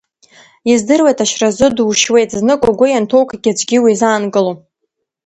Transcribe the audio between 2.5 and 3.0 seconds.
угәы